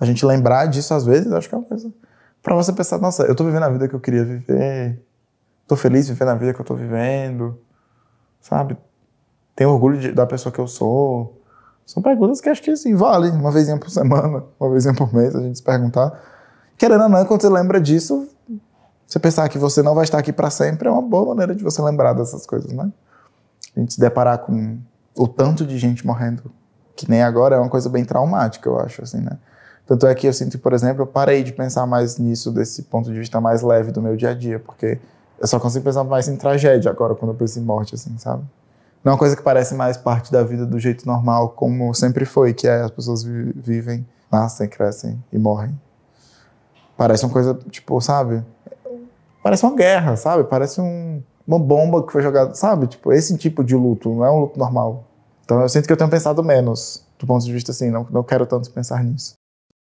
[0.00, 1.92] a gente lembrar disso às vezes, acho que é uma coisa
[2.42, 5.00] para você pensar, nossa, eu tô vivendo a vida que eu queria viver,
[5.66, 7.58] tô feliz vivendo a vida que eu tô vivendo,
[8.40, 8.76] sabe?
[9.56, 11.40] Tenho orgulho de, da pessoa que eu sou.
[11.86, 15.34] São perguntas que acho que assim, vale uma vezinha por semana, uma vezinha por mês
[15.34, 16.12] a gente se perguntar.
[16.76, 18.28] Querendo ou não, quando você lembra disso,
[19.06, 21.62] você pensar que você não vai estar aqui para sempre é uma boa maneira de
[21.62, 22.90] você lembrar dessas coisas, né?
[23.76, 24.78] A gente se deparar com
[25.16, 26.50] o tanto de gente morrendo,
[26.96, 29.38] que nem agora, é uma coisa bem traumática, eu acho, assim, né?
[29.86, 33.12] Tanto é que eu sinto, por exemplo, eu parei de pensar mais nisso desse ponto
[33.12, 34.98] de vista mais leve do meu dia a dia, porque
[35.38, 38.44] eu só consigo pensar mais em tragédia agora quando eu penso em morte, assim, sabe?
[39.04, 42.24] Não é uma coisa que parece mais parte da vida do jeito normal, como sempre
[42.24, 45.78] foi, que é as pessoas vivem, nascem, crescem e morrem.
[46.96, 48.42] Parece uma coisa, tipo, sabe?
[49.44, 50.44] Parece uma guerra, sabe?
[50.44, 52.86] Parece um, uma bomba que foi jogada, sabe?
[52.86, 55.04] Tipo, esse tipo de luto, não é um luto normal.
[55.44, 58.22] Então eu sinto que eu tenho pensado menos, do ponto de vista assim, não, não
[58.22, 59.34] quero tanto pensar nisso.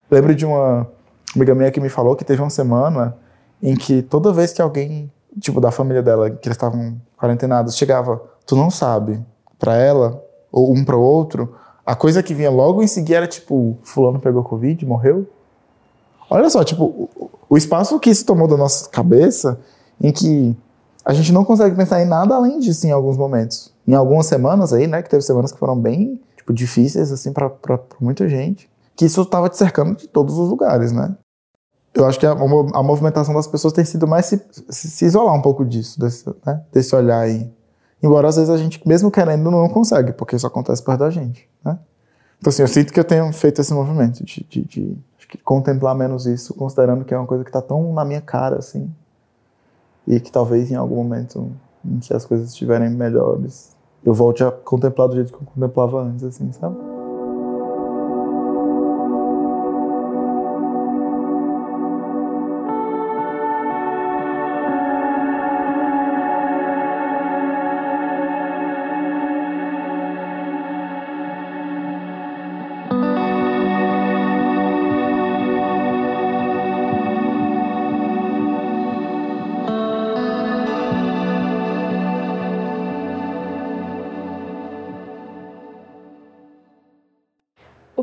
[0.08, 0.88] Lembro de uma
[1.34, 3.16] amiga minha que me falou que teve uma semana
[3.60, 8.22] em que toda vez que alguém, tipo, da família dela, que eles estavam quarentenados, chegava,
[8.46, 9.20] tu não sabe,
[9.58, 13.26] para ela, ou um para o outro, a coisa que vinha logo em seguida era
[13.26, 15.28] tipo, fulano pegou Covid, morreu.
[16.30, 17.08] Olha só, tipo,
[17.48, 19.58] o espaço que isso tomou da nossa cabeça,
[20.00, 20.56] em que
[21.04, 23.72] a gente não consegue pensar em nada além disso em alguns momentos.
[23.86, 27.50] Em algumas semanas aí, né, que teve semanas que foram bem, tipo, difíceis, assim, para
[27.98, 31.16] muita gente, que isso estava te cercando de todos os lugares, né?
[31.94, 35.40] Eu acho que a, a movimentação das pessoas tem sido mais se, se, isolar um
[35.40, 37.50] pouco disso, desse, né, desse olhar aí.
[38.02, 41.48] Embora às vezes a gente, mesmo querendo, não consegue, porque isso acontece perto da gente,
[41.64, 41.78] né?
[42.38, 44.96] Então, assim, eu sinto que eu tenho feito esse movimento de, de, de
[45.28, 48.56] que contemplar menos isso, considerando que é uma coisa que está tão na minha cara,
[48.56, 48.90] assim,
[50.06, 51.52] e que talvez em algum momento
[51.84, 56.02] em que as coisas estiverem melhores, eu volte a contemplar do jeito que eu contemplava
[56.02, 56.97] antes, assim, sabe?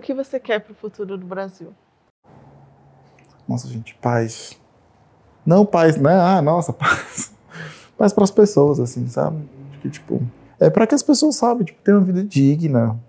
[0.02, 1.74] Que você quer para o futuro do Brasil?
[3.48, 4.60] Nossa, gente, paz.
[5.46, 6.14] Não paz, né?
[6.14, 7.34] Ah, nossa, paz.
[7.98, 9.48] Paz para as pessoas, assim, sabe?
[9.82, 10.22] Que, tipo,
[10.60, 13.00] é para que as pessoas, sabe, tipo, tenham uma vida digna.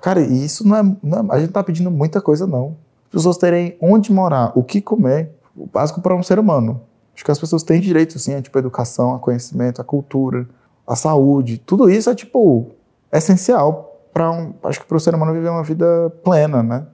[0.00, 2.76] Cara, isso não é, não é, A gente tá pedindo muita coisa, não.
[3.06, 6.82] As pessoas terem onde morar, o que comer, o básico para um ser humano.
[7.14, 10.46] Acho que as pessoas têm direito, sim, a, tipo, a educação, a conhecimento, a cultura,
[10.86, 11.58] a saúde.
[11.58, 12.72] Tudo isso é, tipo,
[13.10, 16.86] essencial para um, acho que para o ser humano viver uma vida plena, né?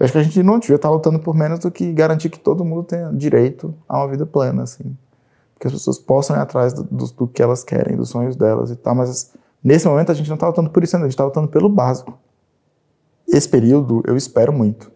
[0.00, 2.64] Acho que a gente não devia estar lutando por menos do que garantir que todo
[2.64, 4.96] mundo tenha direito a uma vida plena, assim.
[5.60, 8.72] Que as pessoas possam ir atrás do, do, do que elas querem, dos sonhos delas
[8.72, 9.32] e tal, mas
[9.62, 11.68] nesse momento a gente não está lutando por isso ainda, a gente está lutando pelo
[11.68, 12.18] básico.
[13.28, 14.90] Esse período, eu espero muito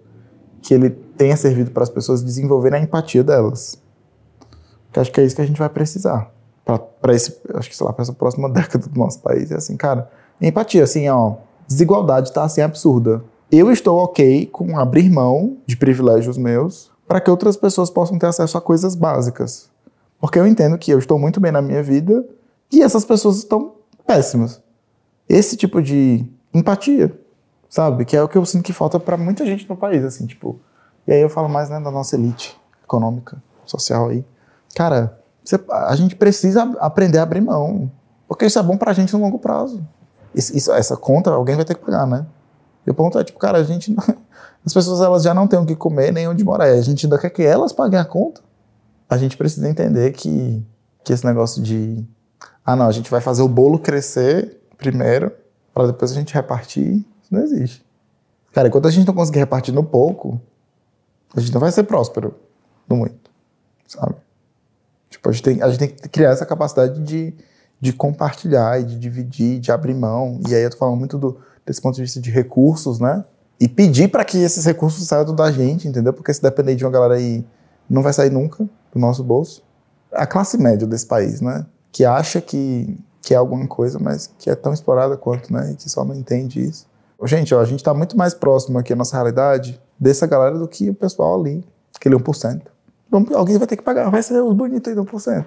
[0.61, 3.81] que ele tenha servido para as pessoas desenvolverem a empatia delas.
[4.90, 7.87] Que acho que é isso que a gente vai precisar para esse, acho que sei
[7.87, 9.53] lá, para essa próxima década do nosso país.
[9.53, 13.23] É assim, cara, Empatia, assim, ó, desigualdade tá assim absurda.
[13.51, 18.27] Eu estou ok com abrir mão de privilégios meus para que outras pessoas possam ter
[18.27, 19.70] acesso a coisas básicas.
[20.20, 22.27] Porque eu entendo que eu estou muito bem na minha vida
[22.73, 23.75] e essas pessoas estão
[24.07, 24.62] péssimas.
[25.29, 27.16] Esse tipo de empatia,
[27.68, 28.05] sabe?
[28.05, 30.59] Que é o que eu sinto que falta para muita gente no país, assim, tipo.
[31.07, 34.25] E aí eu falo mais né, da nossa elite econômica, social aí.
[34.75, 35.18] Cara,
[35.70, 37.90] a gente precisa aprender a abrir mão.
[38.27, 39.87] Porque isso é bom pra gente no longo prazo.
[40.35, 42.27] Isso, essa conta alguém vai ter que pagar, né?
[42.87, 43.90] E o ponto é, tipo, cara, a gente.
[43.90, 44.03] Não,
[44.64, 46.64] as pessoas elas já não têm o que comer nem onde morar.
[46.64, 48.40] A gente ainda quer que elas paguem a conta.
[49.09, 50.64] A gente precisa entender que,
[51.05, 52.05] que esse negócio de.
[52.64, 55.33] Ah, não, a gente vai fazer o bolo crescer primeiro,
[55.73, 57.05] para depois a gente repartir.
[57.23, 57.85] Isso não existe.
[58.53, 60.40] Cara, enquanto a gente não conseguir repartir no pouco,
[61.35, 62.35] a gente não vai ser próspero
[62.88, 63.31] no muito,
[63.87, 64.14] sabe?
[65.11, 67.35] Tipo, a gente tem, a gente tem que criar essa capacidade de
[67.85, 70.40] de compartilhar e de dividir, de abrir mão.
[70.49, 73.23] E aí eu tô falando muito do, desse ponto de vista de recursos, né?
[73.61, 76.14] E pedir para que esses recursos saiam da gente, entendeu?
[76.14, 77.44] Porque se depender de uma galera aí,
[77.88, 79.62] não vai sair nunca do nosso bolso.
[80.11, 81.66] A classe média desse país, né?
[81.92, 85.73] Que acha que, que é alguma coisa, mas que é tão explorada quanto, né?
[85.73, 86.87] E que só não entende isso.
[87.25, 90.66] Gente, ó, a gente está muito mais próximo aqui, a nossa realidade, dessa galera do
[90.66, 91.62] que o pessoal ali,
[91.94, 92.62] aquele 1%
[93.35, 95.44] alguém vai ter que pagar, vai ser os bonitos aí do 1%.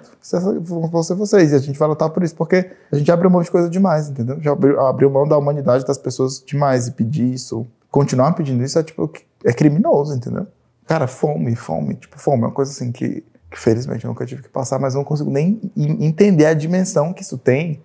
[0.62, 1.52] Vão ser vocês.
[1.52, 4.08] E a gente vai lutar por isso, porque a gente abriu mão de coisa demais,
[4.08, 4.40] entendeu?
[4.40, 8.78] Já abriu, abriu mão da humanidade das pessoas demais e pedir isso, continuar pedindo isso
[8.78, 9.10] é tipo,
[9.44, 10.46] é criminoso, entendeu?
[10.86, 14.42] Cara, fome, fome, tipo, fome é uma coisa assim que, que felizmente eu nunca tive
[14.42, 17.82] que passar, mas não consigo nem entender a dimensão que isso tem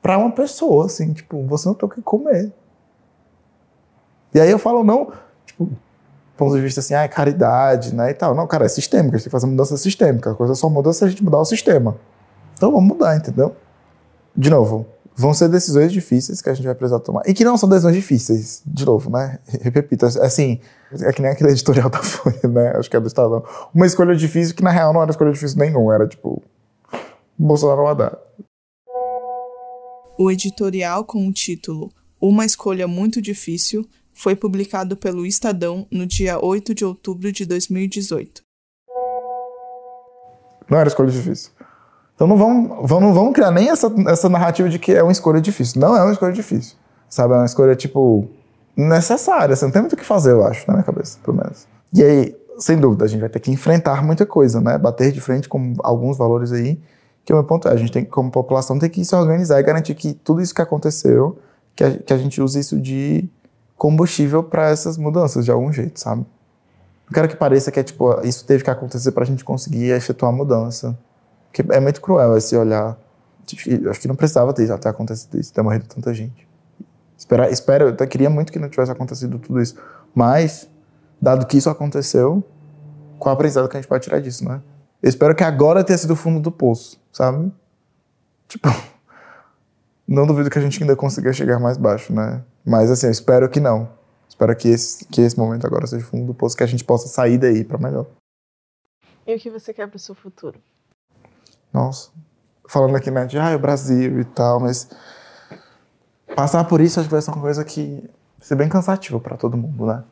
[0.00, 2.52] para uma pessoa, assim, tipo, você não tem o que comer.
[4.34, 5.12] E aí eu falo, não,
[5.46, 5.70] tipo,
[6.36, 8.34] ponto de vista assim, ah, é caridade, né, e tal.
[8.34, 10.32] Não, cara, é sistêmico, a gente tem que fazer mudança sistêmica.
[10.32, 11.96] A coisa só muda se a gente mudar o sistema.
[12.54, 13.54] Então vamos mudar, entendeu?
[14.36, 17.22] De novo, vão ser decisões difíceis que a gente vai precisar tomar.
[17.26, 19.38] E que não são decisões difíceis, de novo, né?
[19.72, 20.60] Repito, assim,
[21.00, 22.72] é que nem aquele editorial da Folha, né?
[22.76, 23.44] Acho que é do Estadão.
[23.74, 26.42] Uma escolha difícil que na real não era escolha difícil nenhuma, era tipo
[27.38, 28.16] Bolsonaro Haddad.
[30.18, 36.42] O editorial com o título Uma escolha muito difícil foi publicado pelo Estadão no dia
[36.42, 38.42] 8 de outubro de 2018.
[40.70, 41.50] Não era escolha difícil.
[42.14, 45.80] Então não vamos, vamos, criar nem essa, essa narrativa de que é uma escolha difícil.
[45.80, 46.76] Não é uma escolha difícil.
[47.08, 47.34] Sabe?
[47.34, 48.28] É uma escolha, tipo,
[48.76, 49.54] necessária.
[49.54, 51.66] Você não tem muito o que fazer, eu acho, na minha cabeça, pelo menos.
[51.92, 54.78] E aí, sem dúvida, a gente vai ter que enfrentar muita coisa, né?
[54.78, 56.80] Bater de frente com alguns valores aí,
[57.24, 59.62] que o meu ponto é, a gente tem, como população, tem que se organizar e
[59.62, 61.38] garantir que tudo isso que aconteceu,
[61.74, 63.28] que a, que a gente use isso de
[63.76, 66.26] combustível para essas mudanças, de algum jeito, sabe?
[67.06, 69.90] Não quero que pareça que é, tipo, isso teve que acontecer para a gente conseguir
[69.90, 70.98] efetuar a mudança.
[71.52, 72.96] Porque é muito cruel esse olhar.
[73.90, 76.48] Acho que não precisava ter até acontecido isso, ter morrido tanta gente.
[77.16, 79.76] Espera, espero, eu até queria muito que não tivesse acontecido tudo isso.
[80.14, 80.68] Mas,
[81.20, 82.42] dado que isso aconteceu,
[83.18, 84.60] qual a aprendizado que a gente pode tirar disso, né?
[85.02, 87.52] Eu espero que agora tenha sido o fundo do poço, sabe?
[88.48, 88.68] Tipo,
[90.06, 92.42] não duvido que a gente ainda consiga chegar mais baixo, né?
[92.64, 93.88] Mas, assim, eu espero que não.
[94.28, 96.84] Espero que esse, que esse momento agora seja o fundo do poço, que a gente
[96.84, 98.06] possa sair daí para melhor.
[99.26, 100.58] E o que você quer para o seu futuro?
[101.72, 102.10] Nossa,
[102.68, 104.90] falando aqui, né, de ah, o Brasil e tal, mas
[106.36, 108.00] passar por isso acho que vai ser uma coisa que
[108.38, 110.04] vai ser bem cansativa para todo mundo, né?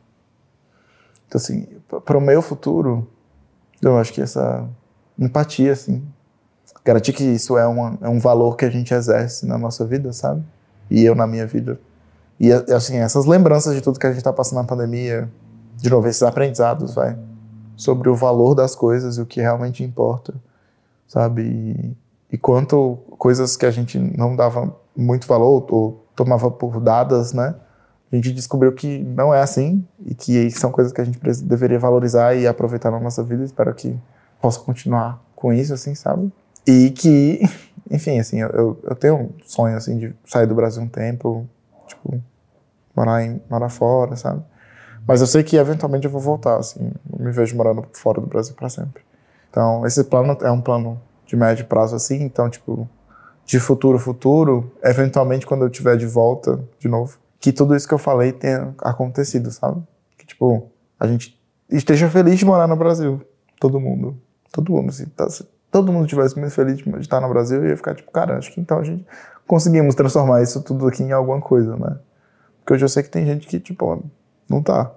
[1.27, 1.67] Então, assim,
[2.05, 3.09] para o meu futuro,
[3.81, 4.69] eu acho que essa
[5.19, 6.07] empatia, assim,
[6.85, 10.13] garantir que isso é, uma, é um valor que a gente exerce na nossa vida,
[10.13, 10.43] sabe?
[10.91, 11.79] E eu na minha vida.
[12.39, 15.29] E, assim, essas lembranças de tudo que a gente está passando na pandemia,
[15.77, 17.17] de novo, esses aprendizados, vai,
[17.77, 20.35] sobre o valor das coisas e o que realmente importa
[21.13, 21.43] sabe?
[21.43, 21.97] E,
[22.35, 27.55] e quanto coisas que a gente não dava muito valor ou tomava por dadas, né?
[28.11, 31.79] A gente descobriu que não é assim e que são coisas que a gente deveria
[31.79, 33.45] valorizar e aproveitar na nossa vida.
[33.45, 33.99] Espero que
[34.41, 36.33] possa continuar com isso, assim, sabe?
[36.67, 37.41] E que,
[37.91, 41.47] enfim, assim, eu, eu tenho um sonho, assim, de sair do Brasil um tempo,
[41.87, 42.23] tipo,
[42.95, 44.43] morar, em, morar fora, sabe?
[45.07, 48.27] Mas eu sei que eventualmente eu vou voltar, assim, eu me vejo morando fora do
[48.27, 49.03] Brasil para sempre.
[49.51, 52.89] Então, esse plano é um plano de médio prazo assim, então, tipo,
[53.45, 57.95] de futuro futuro, eventualmente quando eu tiver de volta de novo, que tudo isso que
[57.95, 59.83] eu falei tenha acontecido, sabe?
[60.17, 63.21] Que, tipo, a gente esteja feliz de morar no Brasil.
[63.59, 64.17] Todo mundo.
[64.53, 65.27] Todo mundo, assim, tá,
[65.73, 68.53] todo mundo tivesse muito feliz de estar no Brasil, eu ia ficar tipo, cara, acho
[68.53, 69.05] que então a gente
[69.47, 71.97] conseguimos transformar isso tudo aqui em alguma coisa, né?
[72.59, 74.05] Porque hoje eu sei que tem gente que, tipo,
[74.49, 74.93] não tá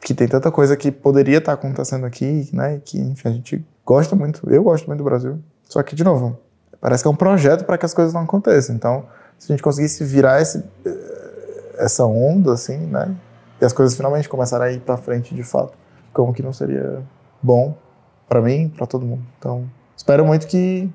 [0.00, 2.80] que tem tanta coisa que poderia estar acontecendo aqui, né?
[2.82, 5.38] Que, enfim, a gente gosta muito, eu gosto muito do Brasil.
[5.68, 6.38] Só que, de novo,
[6.80, 8.74] parece que é um projeto para que as coisas não aconteçam.
[8.74, 9.04] Então,
[9.38, 13.14] se a gente conseguisse virar esse, eh, essa onda, assim, né?
[13.60, 15.74] E as coisas finalmente começarem a ir para frente de fato,
[16.14, 17.02] como que não seria
[17.42, 17.76] bom
[18.30, 19.22] para mim, para todo mundo.
[19.36, 19.64] Então,
[19.96, 20.88] espero muito que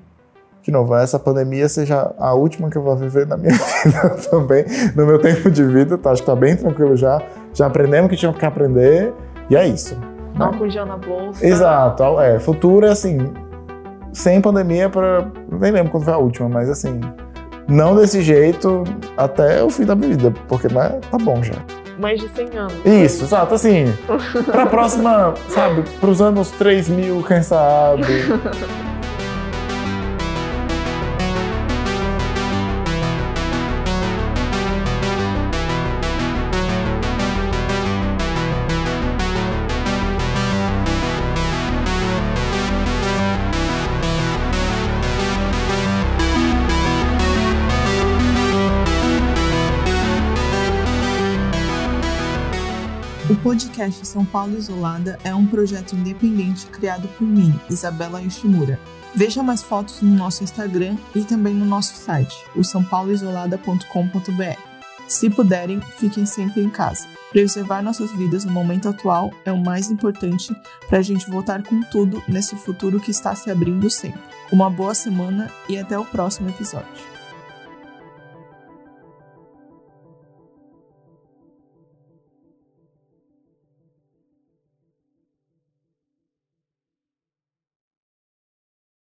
[0.62, 3.52] de novo, essa pandemia seja a última que eu vou viver na minha
[3.84, 4.64] vida também,
[4.96, 6.10] no meu tempo de vida, tá?
[6.10, 7.22] Acho que tá bem tranquilo já.
[7.54, 9.14] Já aprendemos o que tinha que aprender
[9.48, 9.96] e é isso.
[10.36, 10.70] Álcool né?
[10.70, 11.46] gel na bolsa.
[11.46, 12.40] Exato, é.
[12.40, 13.32] Futuro é assim,
[14.12, 17.00] sem pandemia para nem lembro quando foi a última, mas assim,
[17.68, 18.82] não desse jeito
[19.16, 21.54] até o fim da minha vida, porque né, tá bom já.
[21.98, 22.74] Mais de 100 anos.
[22.84, 23.92] Isso, exato, assim,
[24.44, 28.04] pra próxima, sabe, pros anos 3 mil, quem sabe.
[53.56, 58.78] podcast São Paulo Isolada é um projeto independente criado por mim, Isabela Yoshimura.
[59.14, 64.60] Veja mais fotos no nosso Instagram e também no nosso site, o sãopauloisolada.com.br.
[65.08, 67.08] Se puderem, fiquem sempre em casa.
[67.30, 70.54] Preservar nossas vidas no momento atual é o mais importante
[70.86, 74.20] para a gente voltar com tudo nesse futuro que está se abrindo sempre.
[74.52, 77.15] Uma boa semana e até o próximo episódio.